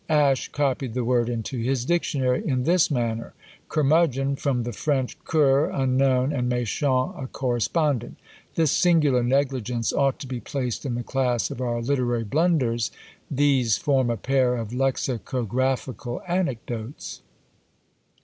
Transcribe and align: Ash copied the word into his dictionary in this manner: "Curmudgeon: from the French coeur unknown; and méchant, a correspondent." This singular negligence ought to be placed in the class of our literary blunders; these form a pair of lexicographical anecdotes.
Ash 0.09 0.47
copied 0.47 0.95
the 0.95 1.03
word 1.05 1.29
into 1.29 1.59
his 1.59 1.85
dictionary 1.85 2.41
in 2.43 2.63
this 2.63 2.89
manner: 2.89 3.35
"Curmudgeon: 3.69 4.35
from 4.35 4.63
the 4.63 4.73
French 4.73 5.15
coeur 5.25 5.69
unknown; 5.71 6.33
and 6.33 6.51
méchant, 6.51 7.23
a 7.23 7.27
correspondent." 7.27 8.17
This 8.55 8.71
singular 8.71 9.21
negligence 9.21 9.93
ought 9.93 10.17
to 10.21 10.25
be 10.25 10.39
placed 10.39 10.87
in 10.87 10.95
the 10.95 11.03
class 11.03 11.51
of 11.51 11.61
our 11.61 11.83
literary 11.83 12.23
blunders; 12.23 12.89
these 13.29 13.77
form 13.77 14.09
a 14.09 14.17
pair 14.17 14.55
of 14.55 14.73
lexicographical 14.73 16.23
anecdotes. 16.27 17.21